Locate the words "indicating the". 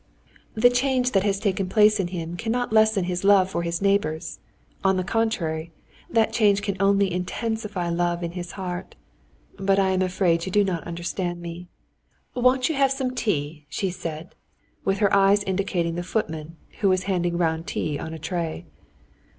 15.43-16.01